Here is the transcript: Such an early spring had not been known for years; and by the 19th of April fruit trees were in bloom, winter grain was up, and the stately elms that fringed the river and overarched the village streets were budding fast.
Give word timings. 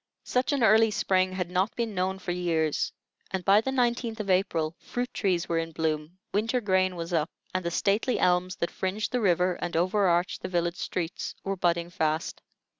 Such 0.23 0.51
an 0.51 0.63
early 0.63 0.89
spring 0.89 1.33
had 1.33 1.51
not 1.51 1.75
been 1.75 1.93
known 1.93 2.17
for 2.17 2.31
years; 2.31 2.91
and 3.29 3.45
by 3.45 3.61
the 3.61 3.69
19th 3.69 4.19
of 4.19 4.31
April 4.31 4.75
fruit 4.79 5.13
trees 5.13 5.47
were 5.47 5.59
in 5.59 5.73
bloom, 5.73 6.17
winter 6.33 6.59
grain 6.59 6.95
was 6.95 7.13
up, 7.13 7.29
and 7.53 7.63
the 7.63 7.69
stately 7.69 8.17
elms 8.17 8.55
that 8.55 8.71
fringed 8.71 9.11
the 9.11 9.21
river 9.21 9.59
and 9.61 9.77
overarched 9.77 10.41
the 10.41 10.49
village 10.49 10.77
streets 10.77 11.35
were 11.43 11.55
budding 11.55 11.91
fast. 11.91 12.41